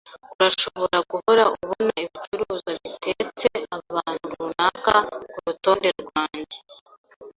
Urashobora 0.33 0.97
guhora 1.11 1.43
ubona 1.57 1.91
ibicuruzwa 2.03 2.71
bitetse 2.81 3.47
ahantu 3.75 4.25
runaka 4.39 4.95
kurutonde 5.31 5.89
rwanjye. 6.01 6.59